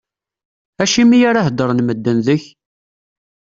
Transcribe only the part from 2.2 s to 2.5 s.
deg-k?